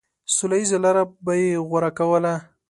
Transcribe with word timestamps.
سوله 0.35 0.55
ييزه 0.59 0.77
لاره 0.83 1.03
به 1.25 1.33
يې 1.41 1.49
غوره 1.67 1.91
کوله. 1.97 2.33